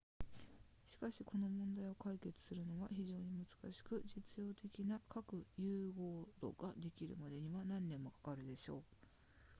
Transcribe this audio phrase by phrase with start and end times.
[0.87, 8.83] しかしこの問題を解決するのは非常に難しく実用的な核融合炉ができるまでには何年もかかるでしょう